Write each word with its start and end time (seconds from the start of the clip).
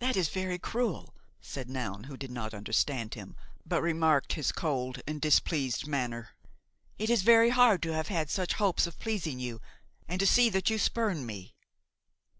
"That 0.00 0.16
is 0.16 0.30
very 0.30 0.58
cruel," 0.58 1.14
said 1.40 1.70
Noun, 1.70 2.02
who 2.10 2.16
did 2.16 2.32
not 2.32 2.52
understand 2.54 3.14
him, 3.14 3.36
but 3.64 3.82
remarked 3.82 4.32
his 4.32 4.50
cold 4.50 5.00
and 5.06 5.20
displeased 5.20 5.86
manner; 5.86 6.30
"it 6.98 7.08
is 7.08 7.22
very 7.22 7.50
hard 7.50 7.80
to 7.84 7.92
have 7.94 8.08
had 8.08 8.30
such 8.30 8.54
hopes 8.54 8.88
of 8.88 8.98
pleasing 8.98 9.38
you 9.38 9.60
and 10.08 10.18
to 10.18 10.26
see 10.26 10.48
that 10.50 10.70
you 10.70 10.78
spurn 10.80 11.24
me." 11.24 11.54